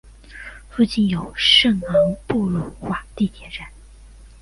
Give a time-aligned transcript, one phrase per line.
[0.71, 3.67] 附近有圣昂布鲁瓦地铁站。